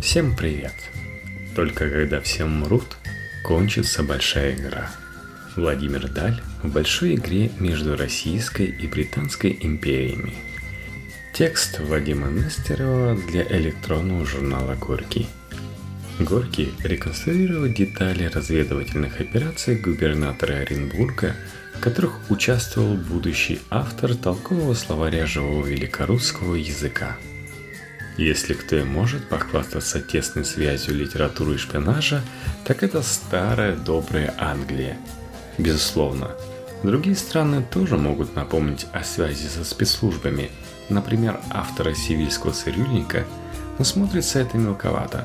[0.00, 0.74] Всем привет!
[1.56, 2.96] Только когда все мрут,
[3.42, 4.88] кончится большая игра.
[5.56, 10.34] Владимир Даль в большой игре между Российской и Британской империями.
[11.34, 15.26] Текст Вадима Нестерова для электронного журнала «Горький».
[16.20, 21.34] Горький реконструировал детали разведывательных операций губернатора Оренбурга,
[21.74, 27.16] в которых участвовал будущий автор толкового словаря живого великорусского языка–
[28.18, 32.20] если кто и может похвастаться тесной связью литературы и шпионажа,
[32.64, 34.98] так это старая добрая Англия.
[35.56, 36.32] Безусловно,
[36.82, 40.50] другие страны тоже могут напомнить о связи со спецслужбами,
[40.88, 43.24] например, автора «Сивильского цирюльника»,
[43.78, 45.24] но смотрится это мелковато.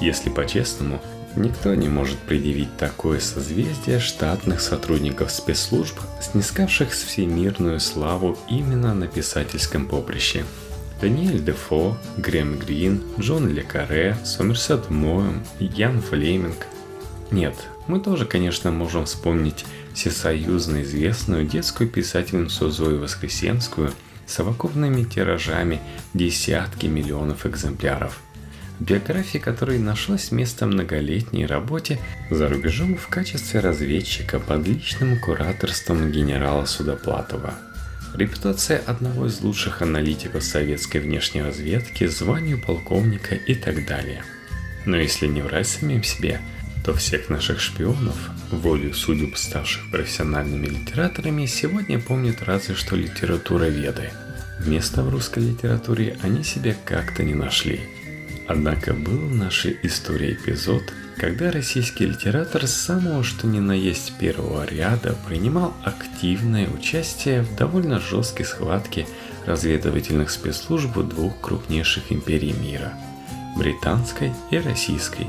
[0.00, 1.00] Если по-честному,
[1.36, 9.86] никто не может предъявить такое созвездие штатных сотрудников спецслужб, снискавших всемирную славу именно на писательском
[9.86, 10.44] поприще–
[11.00, 16.66] Даниэль Дефо, Грэм Грин, Джон Ле Каре, Сомерсет Моем, Ян Флеминг.
[17.30, 17.54] Нет,
[17.86, 23.92] мы тоже, конечно, можем вспомнить всесоюзно известную детскую писательницу Зою Воскресенскую
[24.26, 25.80] с совокупными тиражами
[26.14, 28.18] десятки миллионов экземпляров.
[28.80, 31.98] В биографии которой нашлось место многолетней работе
[32.30, 37.52] за рубежом в качестве разведчика под личным кураторством генерала Судоплатова–
[38.16, 44.24] репутация одного из лучших аналитиков советской внешней разведки, званию полковника и так далее.
[44.84, 46.40] Но если не врать самим себе,
[46.84, 48.16] то всех наших шпионов,
[48.50, 54.10] волю судеб ставших профессиональными литераторами, сегодня помнят разве что литература веды.
[54.64, 57.80] Места в русской литературе они себе как-то не нашли.
[58.48, 64.12] Однако был в нашей истории эпизод– когда российский литератор с самого что ни на есть
[64.18, 69.06] первого ряда принимал активное участие в довольно жесткой схватке
[69.46, 72.92] разведывательных спецслужб двух крупнейших империй мира–
[73.56, 75.26] британской и российской.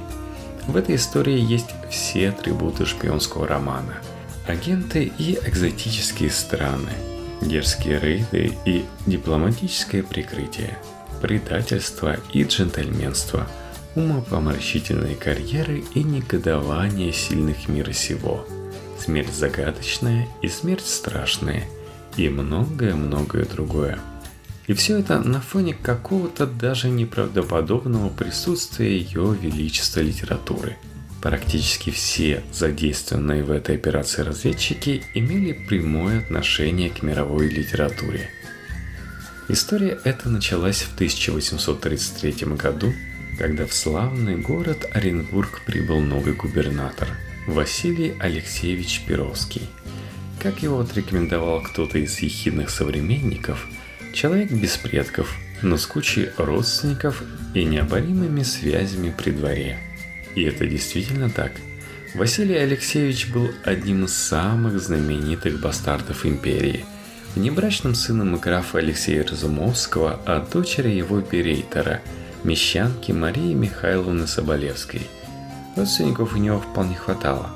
[0.68, 3.98] В этой истории есть все атрибуты шпионского романа–
[4.48, 6.92] агенты и экзотические страны,
[7.42, 10.78] дерзкие рейды и дипломатическое прикрытие,
[11.22, 13.48] предательство и джентльменство–
[13.98, 18.48] умопомрачительные карьеры и негодование сильных мира сего,
[19.00, 21.64] смерть загадочная и смерть страшная,
[22.16, 23.98] и многое-многое другое.
[24.68, 30.78] И все это на фоне какого-то даже неправдоподобного присутствия Ее Величества литературы.
[31.20, 38.30] Практически все задействованные в этой операции разведчики имели прямое отношение к мировой литературе.
[39.48, 42.94] История эта началась в 1833 году
[43.38, 47.08] когда в славный город Оренбург прибыл новый губернатор
[47.46, 49.70] Василий Алексеевич Перовский.
[50.42, 53.68] Как его отрекомендовал кто-то из ехидных современников,
[54.14, 59.78] человек без предков, но с кучей родственников и необоримыми связями при дворе.
[60.36, 61.52] И это действительно так.
[62.16, 66.86] Василий Алексеевич был одним из самых знаменитых бастардов империи–
[67.36, 72.02] внебрачным сыном графа Алексея Разумовского, а дочери его Берейтера–
[72.44, 75.02] мещанки Марии Михайловны Соболевской.
[75.76, 77.50] Родственников у него вполне хватало,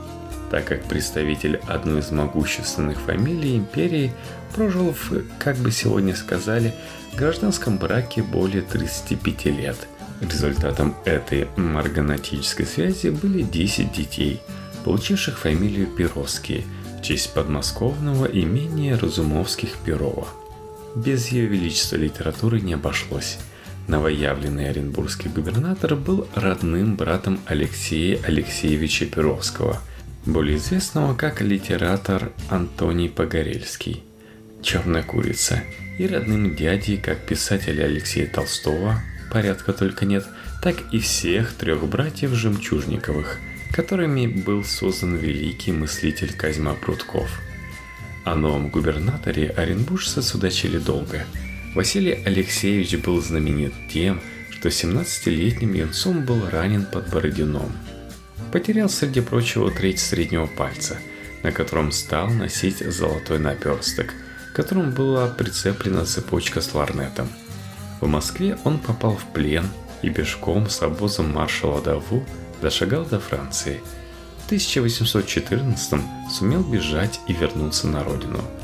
[0.50, 4.14] так как представитель одной из могущественных фамилий империи
[4.54, 6.74] прожил в, как бы сегодня сказали,
[7.16, 9.78] гражданском браке более 35 лет.
[10.22, 14.40] Результатом этой марганатической связи были 10 детей,
[14.84, 16.64] получивших фамилию Перовские
[17.00, 20.28] в честь подмосковного имения Разумовских Перова.
[20.96, 23.40] Без ее величества литературы не обошлось.
[23.92, 29.82] Новоявленный оренбургский губернатор был родным братом Алексея Алексеевича Перовского,
[30.26, 34.02] более известного как литератор Антоний Погорельский,
[34.62, 35.62] «Черная курица»,
[35.98, 40.26] и родным дядей как писателя Алексея Толстого, порядка только нет,
[40.64, 43.40] так и всех трех братьев Жемчужниковых,
[43.74, 47.42] которыми был создан великий мыслитель Козьма Прутков.
[48.24, 51.26] О новом губернаторе оренбуржцы судачили долго–
[51.74, 57.72] Василий Алексеевич был знаменит тем, что 17-летним юнцом был ранен под Бородином.
[58.52, 60.98] Потерял, среди прочего, треть среднего пальца,
[61.44, 64.14] на котором стал носить золотой наперсток,
[64.52, 67.30] к которому была прицеплена цепочка с ларнетом.
[68.02, 69.66] В Москве он попал в плен
[70.02, 72.26] и пешком с обозом маршала Даву
[72.62, 73.80] дошагал до Франции.
[74.44, 78.44] В 1814 сумел бежать и вернуться на родину–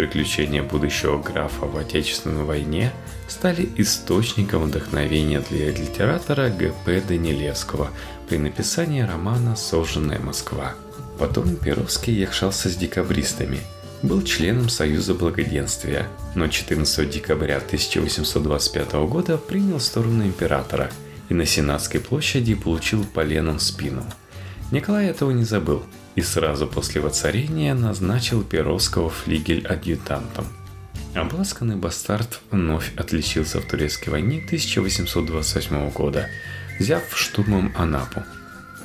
[0.00, 2.90] Приключения будущего графа в Отечественной войне
[3.28, 7.02] стали источником вдохновения для литератора Г.П.
[7.06, 7.90] Данилевского
[8.26, 10.72] при написании романа «Сожженная Москва».
[11.18, 13.60] Потом Перовский якшался с декабристами,
[14.00, 20.90] был членом Союза Благоденствия, но 14 декабря 1825 года принял сторону императора
[21.28, 24.06] и на Сенатской площади получил поленом в спину.
[24.70, 25.82] Николай этого не забыл
[26.14, 30.46] и сразу после воцарения назначил Перовского флигель-адъютантом.
[31.14, 36.28] Обласканный бастард вновь отличился в Турецкой войне 1828 года,
[36.78, 38.22] взяв штурмом Анапу.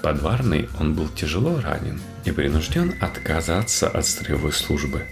[0.02, 5.04] Подварный он был тяжело ранен и принужден отказаться от строевой службы.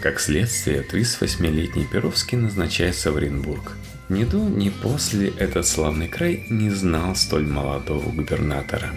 [0.00, 3.72] Как следствие, 38-летний Перовский назначается в Оренбург–
[4.10, 8.90] ни до, ни после этот славный край не знал столь молодого губернатора.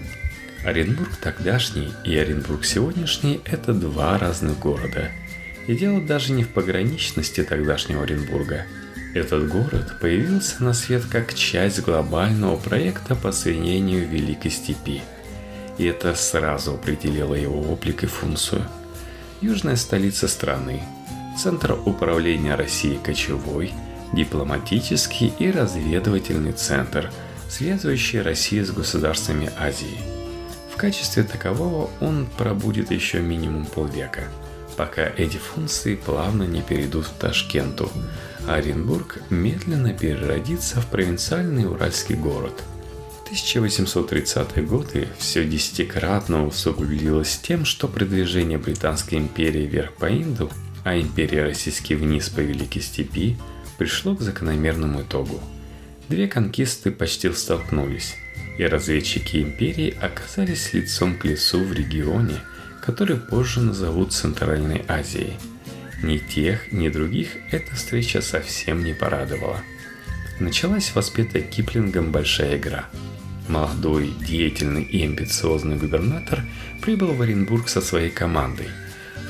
[0.66, 5.12] Оренбург тогдашний и Оренбург сегодняшний– это два разных города.
[5.68, 8.66] И дело даже не в пограничности тогдашнего Оренбурга.
[9.14, 15.02] Этот город появился на свет как часть глобального проекта по соединению Великой Степи.
[15.78, 18.64] И это сразу определило его облик и функцию.
[19.42, 20.82] Южная столица страны,
[21.38, 23.74] центр управления Россией кочевой–
[24.14, 27.12] дипломатический и разведывательный центр,
[27.50, 30.23] связывающий Россию с государствами Азии.
[30.84, 34.26] Качестве такового он пробудет еще минимум полвека,
[34.76, 37.90] пока эти функции плавно не перейдут в Ташкенту,
[38.50, 42.62] а Оренбург медленно переродится в провинциальный уральский город–
[43.26, 50.52] в 1830-е годы все десятикратно усугубилось тем, что продвижение Британской империи вверх по Инду,
[50.84, 53.38] а империи российские вниз по Великой Степи–
[53.78, 55.40] пришло к закономерному итогу.
[56.10, 58.16] Две конкисты почти столкнулись,
[58.58, 62.38] и разведчики империи оказались лицом к лицу в регионе,
[62.82, 65.34] который позже назовут Центральной Азией.
[66.04, 69.62] Ни тех, ни других эта встреча совсем не порадовала.
[70.40, 72.86] Началась воспетая Киплингом большая игра.
[73.48, 76.44] Молодой, деятельный и амбициозный губернатор
[76.82, 78.68] прибыл в Оренбург со своей командой,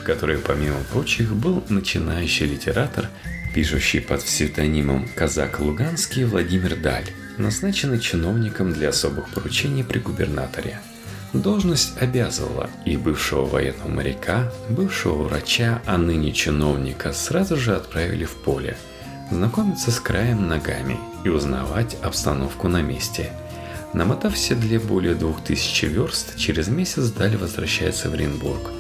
[0.02, 3.10] в которой, помимо прочих, был начинающий литератор
[3.54, 7.06] пишущий под псевдонимом «Казак Луганский» Владимир Даль,
[7.38, 10.80] назначенный чиновником для особых поручений при губернаторе.
[11.34, 18.36] Должность обязывала и бывшего военного моряка, бывшего врача, а ныне чиновника сразу же отправили в
[18.36, 18.78] поле,
[19.32, 23.32] знакомиться с краем ногами и узнавать обстановку на месте.
[23.94, 28.72] Намотав в седле более двух тысяч верст, через месяц Даль возвращается в Оренбург.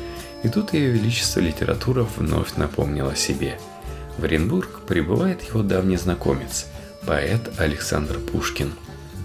[0.43, 3.59] И тут ее величество литература вновь напомнила себе–
[4.17, 6.67] в Оренбург прибывает его давний знакомец,
[7.05, 8.71] поэт Александр Пушкин.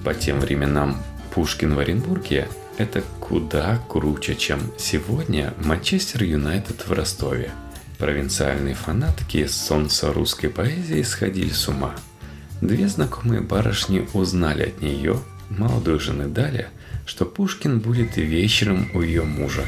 [0.04, 1.02] По тем временам
[1.34, 2.48] Пушкин в Оренбурге–
[2.78, 7.50] это куда круче, чем сегодня Манчестер Юнайтед в Ростове.
[7.98, 11.94] Провинциальные фанатки солнца русской поэзии сходили с ума.
[12.60, 15.20] Две знакомые барышни узнали от нее,
[15.50, 16.68] молодой жены Даля,
[17.06, 19.64] что Пушкин будет вечером у ее мужа,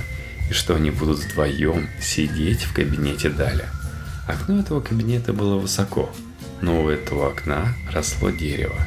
[0.49, 3.69] и что они будут вдвоем сидеть в кабинете Даля–
[4.31, 6.09] Окно этого кабинета было высоко,
[6.61, 8.87] но у этого окна росло дерево.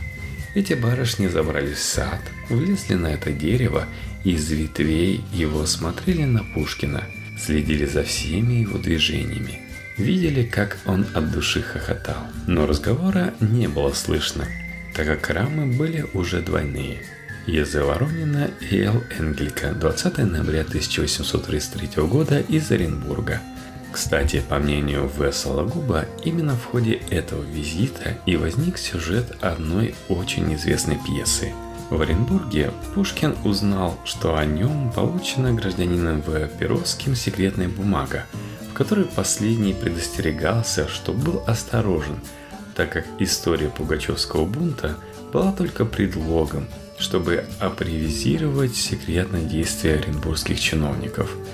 [0.56, 3.88] Эти барышни забрались в сад, влезли на это дерево
[4.24, 7.04] и из ветвей его смотрели на Пушкина,
[7.40, 9.60] следили за всеми его движениями.
[9.98, 12.28] Видели, как он от души хохотал.
[12.48, 14.48] Но разговора не было слышно,
[14.96, 17.00] так как рамы были уже двойные.
[17.46, 23.42] Езы Воронина и Эл Энгелька 20 ноября 1833 года из Оренбурга–
[23.94, 25.32] кстати, по мнению В.
[25.32, 31.54] Сологуба, именно в ходе этого визита и возник сюжет одной очень известной пьесы.
[31.92, 36.48] В Оренбурге Пушкин узнал, что о нем получена гражданином В.
[36.48, 38.26] Перовским секретная бумага,
[38.72, 42.20] в которой последний предостерегался, что был осторожен,
[42.76, 44.98] так как история Пугачевского бунта
[45.32, 51.30] была только предлогом, чтобы апривизировать секретное действие оренбургских чиновников–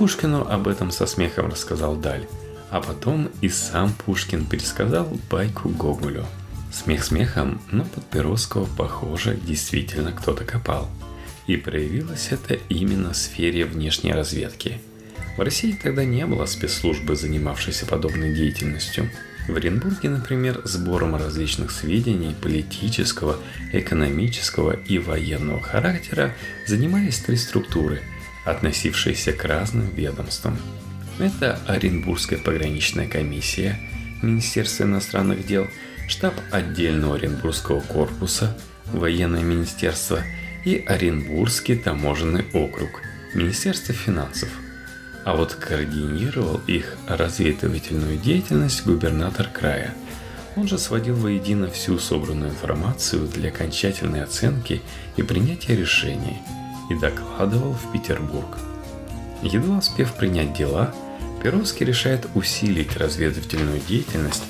[0.00, 2.26] Пушкину об этом со смехом рассказал Даль,
[2.70, 6.24] а потом и сам Пушкин пересказал байку Гоголю.
[6.72, 10.88] Смех смехом, но под Перовского, похоже, действительно кто-то копал.
[11.46, 14.80] И проявилось это именно в сфере внешней разведки.
[15.36, 19.10] В России тогда не было спецслужбы, занимавшейся подобной деятельностью.
[19.48, 23.36] В Оренбурге, например, сбором различных сведений политического,
[23.74, 26.34] экономического и военного характера
[26.66, 28.00] занимались три структуры–
[28.44, 30.58] относившиеся к разным ведомствам.
[31.18, 33.78] Это Оренбургская пограничная комиссия,
[34.22, 35.66] Министерство иностранных дел,
[36.08, 38.56] штаб отдельного Оренбургского корпуса,
[38.92, 40.22] военное министерство
[40.64, 43.02] и Оренбургский таможенный округ,
[43.34, 44.48] Министерство финансов.
[45.24, 49.94] А вот координировал их разведывательную деятельность губернатор края.
[50.56, 54.80] Он же сводил воедино всю собранную информацию для окончательной оценки
[55.16, 56.38] и принятия решений–
[56.90, 58.58] и докладывал в Петербург.
[59.42, 60.94] Едва успев принять дела,
[61.42, 64.44] Перовский решает усилить разведывательную деятельность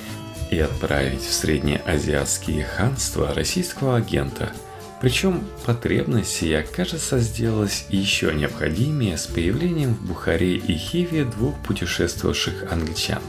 [0.50, 4.52] и отправить в среднеазиатские ханства российского агента,
[5.00, 12.70] Причем потребность сия, кажется, сделалась еще необходимее с появлением в Бухаре и Хиве двух путешествовавших
[12.70, 13.22] англичан.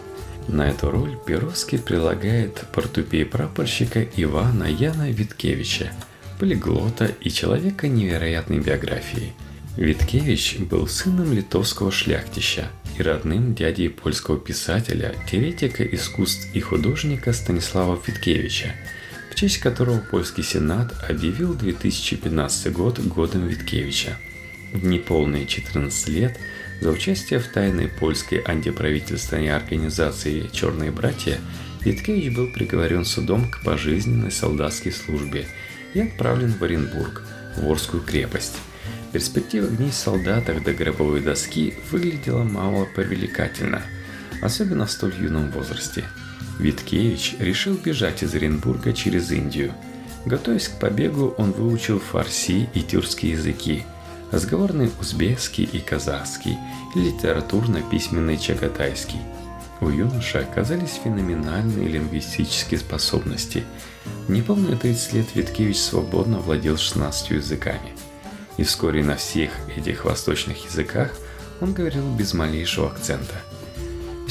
[0.50, 5.94] На эту роль Перовский прилагает портупей-прапорщика Ивана Яна Виткевича,
[6.42, 9.34] полиглота и человека невероятной биографии.
[9.78, 12.68] Виткевич был сыном литовского шляхтища
[12.98, 18.74] и родным дядей польского писателя, теоретика искусств и художника Станислава Виткевича–
[19.32, 24.18] в честь которого польский сенат объявил 2015 год годом Виткевича.
[24.74, 26.38] В неполные 14 лет
[26.82, 31.40] за участие в тайной польской антиправительственной организации «Черные братья»
[31.82, 35.48] Виткевич был приговорен судом к пожизненной солдатской службе
[35.94, 37.24] и отправлен в Оренбург,
[37.58, 38.58] в Орскую крепость.
[39.12, 43.82] Перспектива в солдатах до гробовой доски выглядела мало привлекательно,
[44.42, 46.06] особенно в столь юном возрасте–
[46.62, 49.74] Виткевич решил бежать из Оренбурга через Индию.
[50.26, 53.84] Готовясь к побегу, он выучил фарси и тюркские языки,
[54.32, 56.58] разговорный узбекский и казахский,
[56.96, 59.20] и литературно-письменный чагатайский.
[59.82, 63.66] У юноши оказались феноменальные лингвистические способности.
[64.28, 67.94] Неполные 30 лет Виткевич свободно владел 16 языками.
[68.58, 71.12] И вскоре на всех этих восточных языках
[71.60, 73.42] он говорил без малейшего акцента–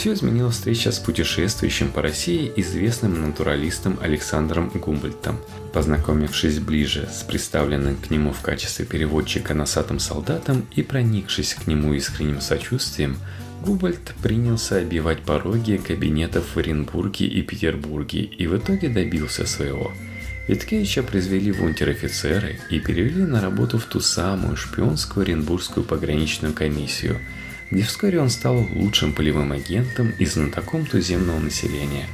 [0.00, 5.38] все изменила встреча с путешествующим по России известным натуралистом Александром Гумбольтом.
[5.74, 11.92] Познакомившись ближе с представленным к нему в качестве переводчика носатым солдатом и проникшись к нему
[11.92, 13.18] искренним сочувствием,
[13.64, 19.92] Губальд принялся обивать пороги кабинетов в Оренбурге и Петербурге и в итоге добился своего.
[20.48, 27.18] Виткевича призвели в унтер-офицеры и перевели на работу в ту самую шпионскую Оренбургскую пограничную комиссию–
[27.70, 32.06] где вскоре он стал лучшим полевым агентом и знатоком туземного населения.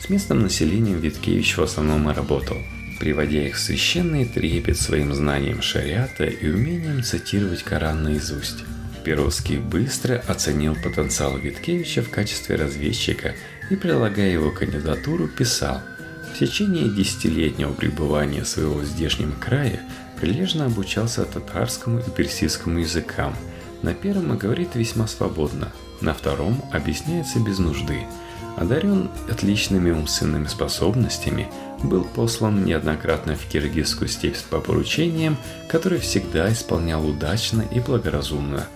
[0.00, 2.58] С местным населением Виткевич в основном и работал,
[3.00, 8.64] приводя их в священный трепет своим знанием шариата и умением цитировать Коран наизусть.
[9.04, 13.34] Перовский быстро оценил потенциал Виткевича в качестве разведчика
[13.70, 15.82] и, прилагая его кандидатуру, писал
[16.32, 19.80] «В течение десятилетнего пребывания своего в здешнем крае
[20.20, 23.36] прилежно обучался татарскому и персидскому языкам–
[23.84, 25.70] на первом говорит весьма свободно,
[26.00, 28.06] на втором объясняется без нужды.
[28.56, 31.48] Одарен отличными умственными способностями,
[31.82, 35.36] был послан неоднократно в киргизскую степь по поручениям,
[35.68, 38.66] который всегда исполнял удачно и благоразумно.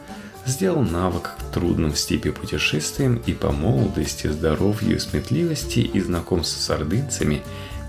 [0.48, 6.60] Сделал навык к трудным в степи путешествиям и по молодости, здоровью и сметливости и знакомству
[6.60, 7.42] с ордынцами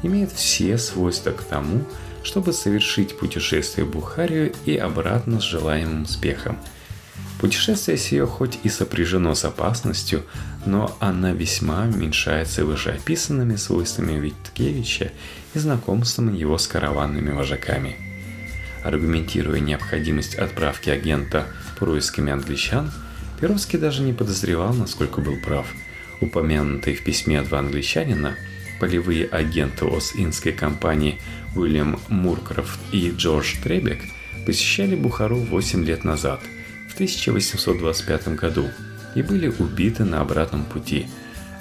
[0.03, 1.85] имеет все свойства к тому,
[2.21, 6.59] чтобы совершить путешествие в Бухарию и обратно с желаемым успехом–
[7.39, 10.25] Путешествие сие хоть и сопряжено с опасностью,
[10.65, 15.13] но она весьма уменьшается вышеописанными свойствами Виткевича
[15.53, 17.95] и знакомством его с караванными вожаками.
[18.83, 21.47] Аргументируя необходимость отправки агента
[21.79, 22.91] происками англичан,
[23.39, 25.65] Перовский даже не подозревал, насколько был прав.
[26.19, 28.35] Упомянутые в письме два англичанина,
[28.79, 31.19] полевые агенты Ост-Индской компании
[31.55, 34.01] Уильям Муркрофт и Джордж Требек
[34.45, 36.41] посещали Бухару 8 лет назад–
[36.99, 38.65] 1825 году
[39.15, 41.07] и были убиты на обратном пути.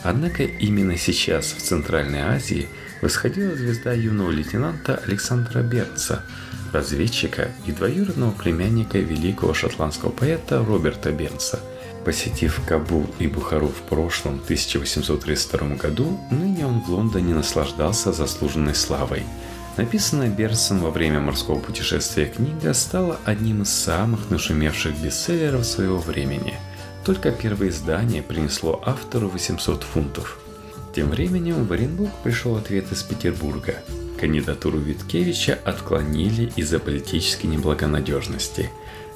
[0.03, 2.69] Однако именно сейчас в Центральной Азии
[3.03, 6.25] восходила звезда юного лейтенанта Александра Берца,
[6.73, 11.61] разведчика и двоюродного племянника великого шотландского поэта Роберта Бернса.
[12.05, 19.25] Посетив Кабул и Бухару в прошлом 1832 году, ныне он в Лондоне наслаждался заслуженной славой–
[19.79, 26.55] Написанная Берсом во время морского путешествия книга стала одним из самых нашумевших бестселлеров своего времени.
[27.09, 30.39] Только первое издание принесло автору 800 фунтов.
[30.95, 33.77] Тем временем в Оренбург пришел ответ из Петербурга.
[34.21, 38.69] Кандидатуру Виткевича отклонили из-за политической неблагонадежности.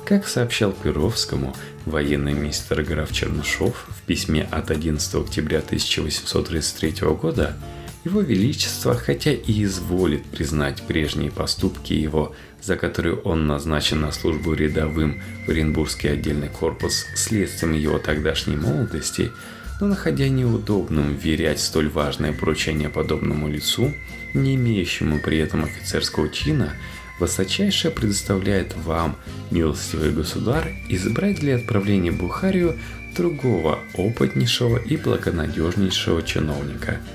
[0.06, 7.58] Как сообщал Перовскому военный министр граф Чернышов в письме от 11 октября 1833 года,
[8.04, 14.54] его Величество, хотя и изволит признать прежние поступки его, за которые он назначен на службу
[14.54, 19.32] рядовым в Оренбургский отдельный корпус следствием его тогдашней молодости,
[19.80, 23.92] но находя неудобным верять столь важное поручение подобному лицу,
[24.32, 26.74] не имеющему при этом офицерского чина,
[27.18, 29.16] высочайше предоставляет вам,
[29.50, 32.78] милостивый государь, избрать для отправления Бухарию
[33.16, 37.00] другого опытнейшего и благонадежнейшего чиновника–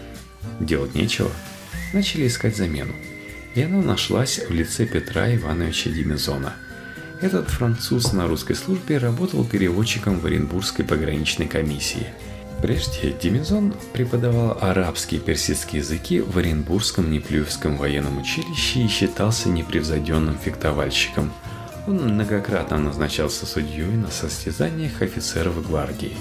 [0.60, 1.30] Делать нечего.
[1.94, 2.94] Начали искать замену.
[3.58, 6.54] И она нашлась в лице Петра Ивановича Демизона.
[7.22, 12.06] Этот француз на русской службе работал переводчиком в Оренбургской пограничной комиссии.
[12.62, 20.38] Прежде Демизон преподавал арабские и персидские языки в Оренбургском Неплюевском военном училище и считался непревзойденным
[20.38, 21.34] фехтовальщиком.
[21.88, 26.16] Он многократно назначался судьей на состязаниях офицеров гвардии.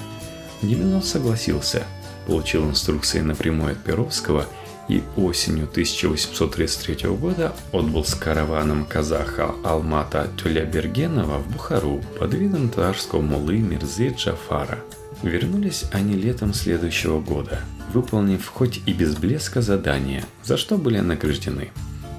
[0.63, 1.83] Демизон согласился,
[2.27, 4.47] получил инструкции напрямую от Перовского
[4.89, 13.21] и осенью 1833 года отбыл с караваном казаха Алмата Тюлябергенова в Бухару под видом татарского
[13.21, 14.79] мулы Мирзы Джафара–
[15.23, 17.61] Вернулись они летом следующего года,
[17.93, 21.71] выполнив хоть и без блеска задание, за что были награждены.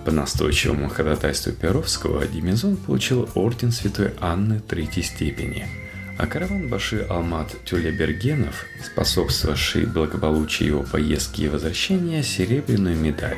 [0.06, 5.68] По настойчивому ходатайству Перовского Демизон получил орден Святой Анны третьей степени,
[6.18, 13.38] а караван Баши Алмат Тюлебергенов, способствовавший благополучию его поездки и возвращения, серебряную медаль.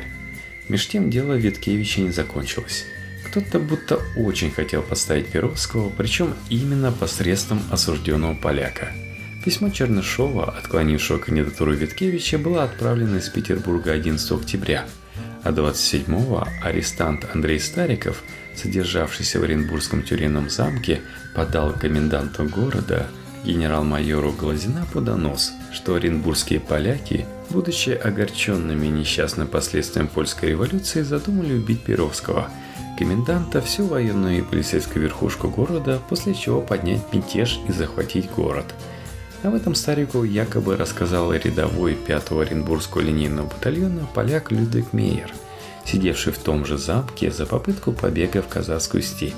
[0.68, 2.84] Меж тем дело Виткевича не закончилось.
[3.26, 8.92] Кто-то будто очень хотел подставить Перовского, причем именно посредством осужденного поляка–
[9.44, 14.84] Письмо Чернышова, отклонившего кандидатуру Виткевича, было отправлено из Петербурга 11 октября,
[15.42, 18.22] а 27-го арестант Андрей Стариков,
[18.56, 21.00] содержавшийся в Оренбургском тюремном замке,
[21.34, 23.06] подал коменданту города
[23.44, 32.50] генерал-майору Глазинапу донос, что оренбургские поляки, будучи огорченными несчастным последствием польской революции, задумали убить Перовского,
[32.98, 38.66] коменданта, всю военную и полицейскую верхушку города, после чего поднять мятеж и захватить город–
[39.42, 45.32] об этом старику якобы рассказал рядовой 5-го Оренбургского линейного батальона поляк Людвиг Мейер,
[45.90, 49.34] сидевший в том же замке за попытку побега в казахскую степь.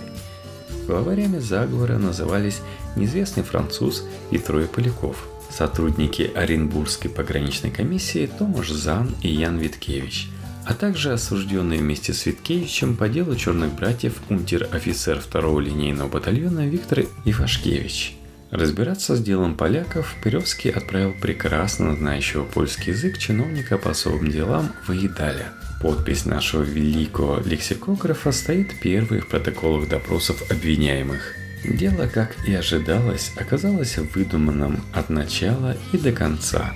[0.86, 2.60] Главарями заговора назывались
[2.96, 5.16] неизвестный француз и трое поляков,
[5.50, 10.28] сотрудники Оренбургской пограничной комиссии Томаш Зан и Ян Виткевич,
[10.66, 17.04] а также осужденные вместе с Виткевичем по делу черных братьев унтер-офицер 2-го линейного батальона Виктор
[17.24, 18.16] Ивашкевич–
[18.52, 25.54] Разбираться с делом поляков Перевский отправил прекрасно знающего польский язык чиновника по особым делам Воедаля.
[25.82, 31.34] Подпись нашего великого лексикографа стоит первой в протоколах допросов обвиняемых.
[31.64, 36.72] Дело, как и ожидалось, оказалось выдуманным от начала и до конца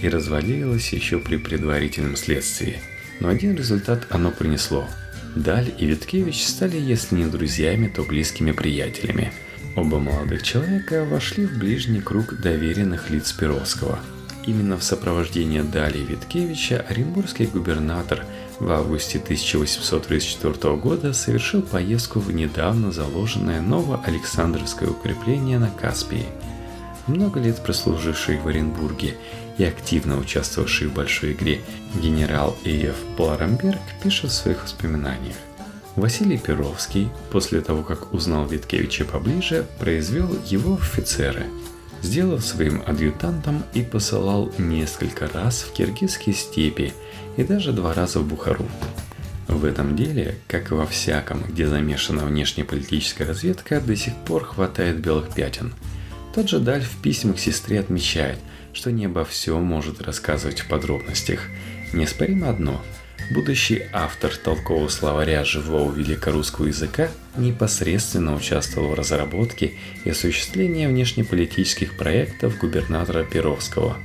[0.00, 2.78] и развалилось еще при предварительном следствии.
[3.20, 4.86] Но один результат оно принесло.
[5.34, 9.32] Даль и Виткевич стали, если не друзьями, то близкими приятелями–
[9.76, 13.98] Оба молодых человека вошли в ближний круг доверенных лиц Перовского.
[14.46, 18.24] Именно в сопровождении Дали Виткевича оренбургский губернатор
[18.60, 26.26] в августе 1834 года совершил поездку в недавно заложенное Ново-Александровское укрепление на Каспии.
[27.06, 29.16] Много лет прослуживший в Оренбурге
[29.58, 31.60] и активно участвовавший в большой игре
[31.94, 32.96] генерал Э.Ф.
[33.16, 35.36] Пларамберг пишет в своих воспоминаниях.
[35.94, 41.46] Василий Перовский, после того, как узнал Виткевича поближе, произвел его офицеры,
[42.02, 46.92] сделав своим адъютантом и посылал несколько раз в киргизские степи
[47.36, 48.66] и даже два раза в Бухару.
[49.48, 55.00] В этом деле, как и во всяком, где замешана внешнеполитическая разведка, до сих пор хватает
[55.00, 55.72] белых пятен.
[56.34, 58.38] Тот же Даль в письмах сестре отмечает,
[58.72, 61.40] что не обо всем может рассказывать в подробностях.
[61.92, 62.82] Неоспоримо одно–
[63.30, 72.58] будущий автор толкового словаря живого великорусского языка непосредственно участвовал в разработке и осуществлении внешнеполитических проектов
[72.58, 73.96] губернатора Перовского.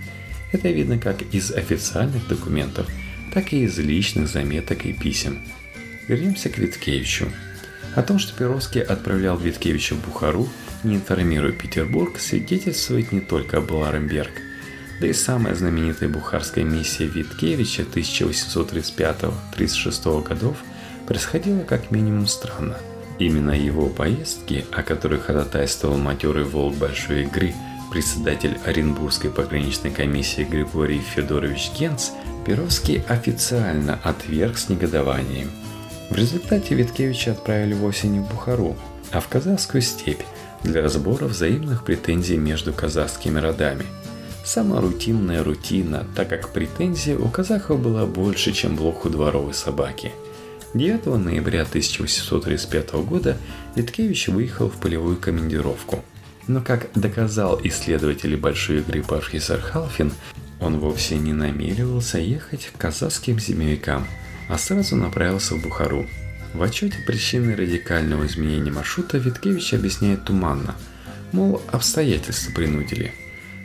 [0.52, 2.88] Это видно как из официальных документов,
[3.34, 5.39] так и из личных заметок и писем.
[6.08, 7.32] Вернемся к Виткевичу.
[7.96, 10.48] О том, что Перовский отправлял Виткевича в Бухару,
[10.84, 14.32] не информируя Петербург, свидетельствует не только Бларенберг–
[15.02, 20.58] да и самая знаменитая бухарская миссия Виткевича 1835-36 годов
[21.08, 22.78] происходила как минимум странно.
[23.17, 27.56] Именно его поездки, о которых ходатайствовал матерый волк большой игры,
[27.91, 32.12] председатель Оренбургской пограничной комиссии Григорий Федорович Генц,
[32.45, 35.51] Перовский официально отверг с негодованием.
[36.10, 38.75] В результате Виткевича отправили вовсе не в Бухару,
[39.12, 40.21] а в казахскую степь
[40.63, 43.86] для разбора взаимных претензий между казахскими родами–
[44.43, 50.12] Самая рутинная рутина, так как претензий у казахов было больше, чем блок у дворовой собаки.
[50.73, 53.38] 9 ноября 1835 года
[53.75, 56.04] Виткевич выехал в полевую командировку.
[56.47, 60.12] Но, как доказал исследователь большой игры профессор Халфин,
[60.62, 64.08] он вовсе не намеревался ехать к казахским землякам,
[64.47, 66.06] а сразу направился в Бухару.
[66.54, 70.76] В отчете причины радикального изменения маршрута Виткевич объясняет туманно,
[71.34, 73.13] мол, обстоятельства принудили–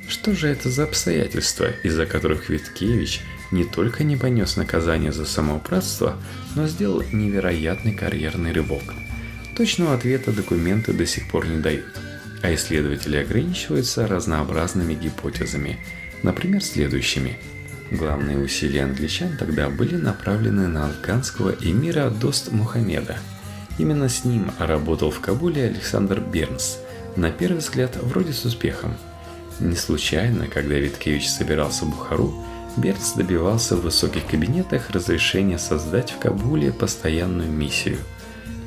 [0.09, 6.16] что же это за обстоятельства, из-за которых Виткевич не только не понес наказание за самоуправство,
[6.54, 8.82] но сделал невероятный карьерный рывок?
[9.56, 11.87] Точного ответа документы до сих пор не дают,
[12.42, 15.78] а исследователи ограничиваются разнообразными гипотезами.
[16.22, 17.38] Например, следующими.
[17.90, 23.18] Главные усилия англичан тогда были направлены на афганского эмира Дост Мухаммеда.
[23.79, 26.79] Именно с ним работал в Кабуле Александр Бернс,
[27.14, 28.96] на первый взгляд вроде с успехом.
[29.61, 32.44] Не случайно, когда Виткевич собирался в Бухару,
[32.76, 37.98] Бернс добивался в высоких кабинетах разрешения создать в Кабуле постоянную миссию.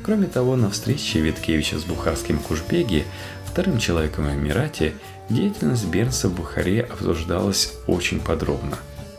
[0.02, 3.04] Кроме того, на встрече Виткевича с бухарским Кушбеги,
[3.44, 4.94] вторым человеком в Эмирате,
[5.30, 8.76] деятельность Бернса в Бухаре обсуждалась очень подробно.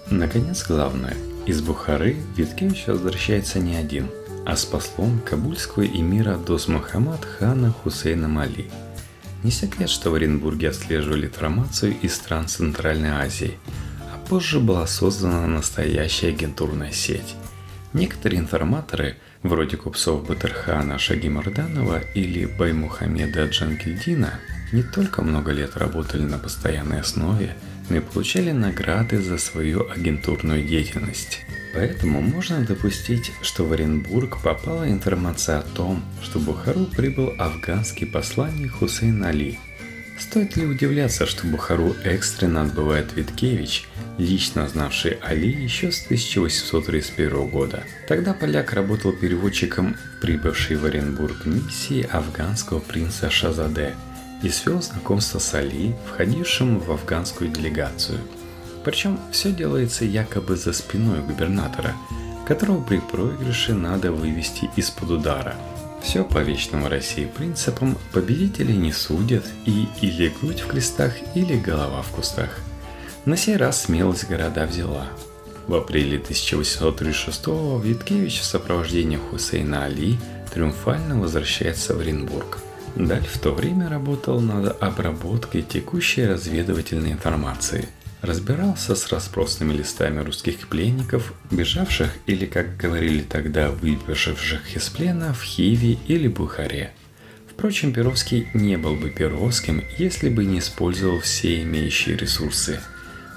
[0.10, 4.10] Наконец, главное, из Бухары Виткевич возвращается не один,
[4.46, 8.70] а с послом кабульского эмира Дос Мухаммад хана Хусейна Мали.
[9.44, 13.58] Не секрет, что в Оренбурге отслеживали информацию из стран Центральной Азии–
[14.32, 17.36] Позже была создана настоящая агентурная сеть.
[17.92, 24.40] Некоторые информаторы, вроде купцов Батырхана Шаги Марданова или Баймухамеда Джангильдина,
[24.72, 27.56] не только много лет работали на постоянной основе,
[27.90, 31.42] но и получали награды за свою агентурную деятельность.
[31.74, 38.06] Поэтому можно допустить, что в Оренбург попала информация о том, что в Бухару прибыл афганский
[38.06, 39.60] посланник Хусейн Али–
[40.22, 43.88] Стоит ли удивляться, что Бухару экстренно отбывает Виткевич,
[44.20, 47.84] лично знавший Али еще с 1831 года.
[48.08, 53.96] Тогда поляк работал переводчиком прибывшей в Оренбург миссии афганского принца Шазаде
[54.44, 58.20] и свел знакомство с Али, входившим в афганскую делегацию.
[58.84, 61.94] Причем все делается якобы за спиной губернатора,
[62.46, 65.56] которого при проигрыше надо вывести из-под удара–
[66.02, 72.02] все по вечному России принципам победителей не судят и или грудь в крестах, или голова
[72.02, 72.50] в кустах.
[73.26, 75.08] На сей раз смелость города взяла.
[75.68, 80.18] В апреле 1836-го Виткевич в сопровождении Хусейна Али
[80.52, 82.58] триумфально возвращается в Оренбург.
[82.96, 87.88] Даль в то время работал над обработкой текущей разведывательной информации–
[88.22, 95.42] разбирался с распросными листами русских пленников, бежавших или, как говорили тогда, выпешивших из плена в
[95.44, 96.92] Хиве или Бухаре.
[97.50, 102.80] Впрочем, Перовский не был бы Перовским, если бы не использовал все имеющие ресурсы.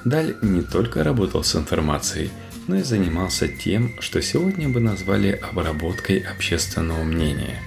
[0.05, 2.31] Даль не только работал с информацией,
[2.67, 7.59] но и занимался тем, что сегодня бы назвали обработкой общественного мнения.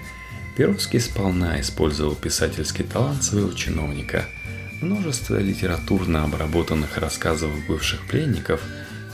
[0.57, 4.25] Перовский сполна использовал писательский талант своего чиновника–
[4.81, 8.61] Множество литературно обработанных рассказов бывших пленников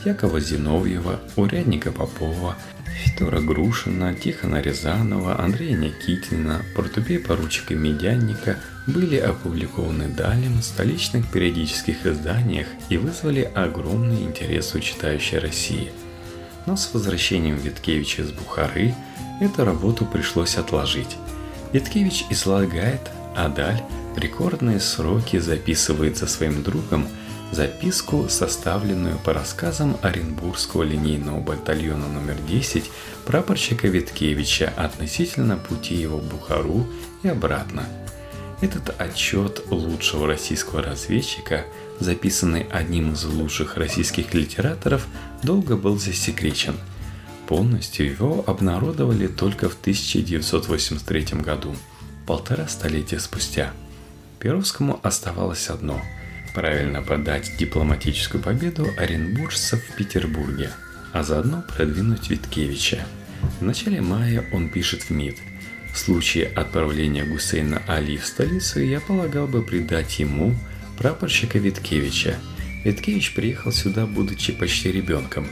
[0.04, 2.56] Якова Зиновьева, Урядника Попова,
[3.02, 12.04] Федора Грушина, Тихона Рязанова, Андрея Никитина, Портубей поручика Медянника были опубликованы далее в столичных периодических
[12.04, 15.92] изданиях и вызвали огромный интерес у читающей России.
[16.66, 18.94] Но с возвращением Виткевича из Бухары
[19.40, 21.16] эту работу пришлось отложить.
[21.74, 23.82] Виткевич излагает, а Даль
[24.16, 27.08] рекордные сроки записывает за своим другом
[27.50, 32.88] записку, составленную по рассказам Оренбургского линейного батальона номер 10
[33.26, 36.86] прапорщика Виткевича относительно пути его в Бухару
[37.24, 37.88] и обратно.
[38.60, 41.64] Этот отчет лучшего российского разведчика,
[41.98, 45.08] записанный одним из лучших российских литераторов,
[45.42, 46.76] долго был засекречен.
[47.48, 51.74] Полностью его обнародовали только в 1983 году,
[52.26, 53.72] полтора столетия спустя–
[54.44, 56.02] Перовскому оставалось одно–
[56.54, 60.70] правильно подать дипломатическую победу оренбуржцев в Петербурге,
[61.14, 63.06] а заодно продвинуть Виткевича.
[63.58, 65.38] В начале мая он пишет в МИД–
[65.94, 70.56] в случае отправления Гусейна Али в столицу я полагал бы придать ему
[70.98, 72.36] прапорщика Виткевича.
[72.82, 75.46] Виткевич приехал сюда, будучи почти ребенком.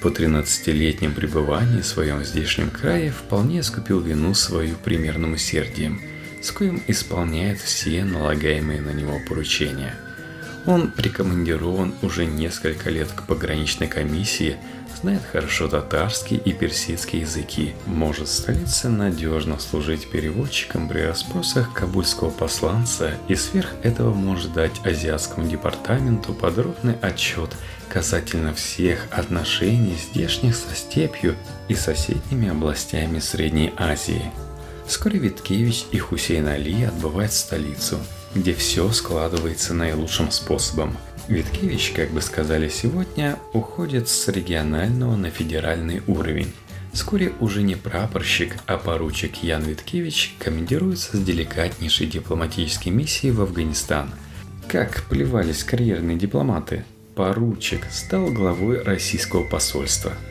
[0.00, 6.00] По 13-летнем пребывании в своем здешнем крае вполне искупил вину свою примерным усердием–
[6.46, 9.94] с коим исполняет все налагаемые на него поручения.
[10.64, 14.56] Он прикомандирован уже несколько лет к пограничной комиссии,
[15.00, 22.30] знает хорошо татарский и персидский языки, может в столице надежно служить переводчиком при расспросах кабульского
[22.30, 27.50] посланца и сверх этого может дать азиатскому департаменту подробный отчет
[27.88, 31.34] касательно всех отношений здешних со степью
[31.68, 34.30] и соседними областями Средней Азии–
[34.86, 37.98] Вскоре Виткевич и Хусейн Али отбывают в столицу,
[38.34, 40.96] где все складывается наилучшим способом.
[41.28, 46.52] Виткевич, как бы сказали сегодня, уходит с регионального на федеральный уровень.
[46.92, 54.10] Вскоре уже не прапорщик, а поручик Ян Виткевич командируется с деликатнейшей дипломатической миссией в Афганистан.
[54.68, 56.84] Как плевались карьерные дипломаты,
[57.14, 60.12] поручик стал главой российского посольства–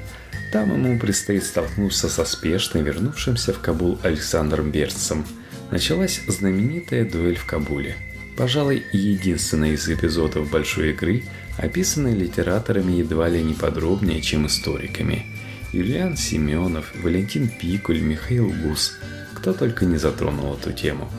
[0.55, 5.25] там ему предстоит столкнуться со спешно вернувшимся в Кабул Александром Берцем.
[5.69, 7.97] Началась знаменитая дуэль в Кабуле.
[8.35, 11.23] Пожалуй, единственный из эпизодов большой игры,
[11.57, 15.25] описаны литераторами едва ли не подробнее, чем историками.
[15.71, 18.97] Юлиан Семенов, Валентин Пикуль, Михаил Гус.
[19.35, 21.09] Кто только не затронул эту тему.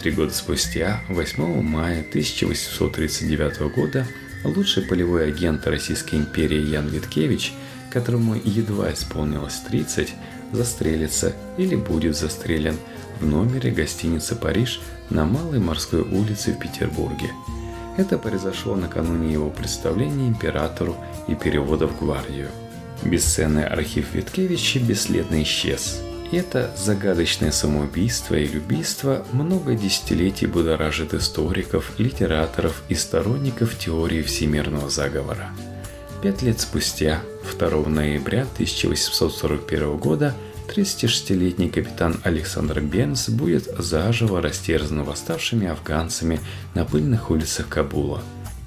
[0.00, 4.06] Три года спустя, 8 мая 1839 года,
[4.42, 7.52] лучший полевой агент Российской империи Ян Виткевич,
[7.92, 10.12] которому едва исполнилось 30,
[10.52, 12.76] застрелится или будет застрелен
[13.20, 17.30] в номере гостиницы «Париж» на Малой морской улице в Петербурге.
[17.96, 22.48] Это произошло накануне его представления императору и перевода в гвардию.
[23.02, 26.00] Бесценный архив Виткевича бесследно исчез.
[26.30, 34.90] И это загадочное самоубийство и любийство много десятилетий будоражит историков, литераторов и сторонников теории всемирного
[34.90, 35.50] заговора.
[36.22, 37.22] Пять лет спустя,
[37.58, 40.34] 2 ноября 1841 года,
[40.68, 46.40] 36-летний капитан Александр Бенс будет заживо растерзан восставшими афганцами
[46.74, 48.22] на пыльных улицах Кабула.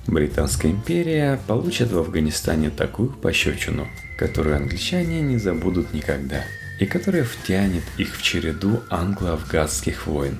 [0.07, 3.87] Британская империя получит в Афганистане такую пощечину,
[4.17, 6.43] которую англичане не забудут никогда,
[6.79, 10.39] и которая втянет их в череду англо-афганских войн.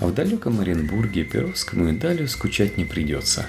[0.00, 3.46] А в далеком Оренбурге Перовскому и Далю скучать не придется.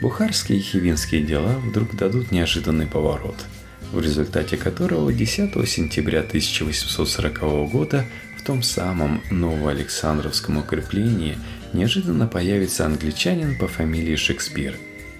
[0.00, 3.36] Бухарские и хивинские дела вдруг дадут неожиданный поворот–
[3.92, 8.06] в результате которого 10 сентября 1840 года
[8.38, 11.38] в том самом Новоалександровском укреплении
[11.72, 14.76] неожиданно появится англичанин по фамилии Шекспир.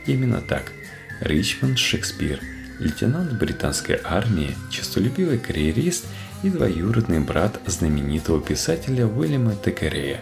[0.07, 0.73] Именно так.
[1.21, 2.41] Ричмонд Шекспир,
[2.81, 6.07] лейтенант британской армии, честолюбивый карьерист
[6.43, 10.21] и двоюродный брат знаменитого писателя Уильяма Текерея.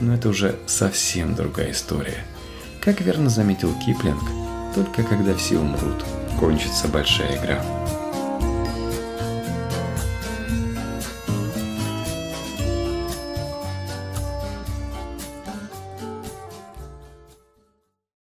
[0.00, 2.24] Но это уже совсем другая история.
[2.82, 4.22] Как верно заметил Киплинг,
[4.74, 6.04] только когда все умрут–
[6.38, 7.62] кончится большая игра.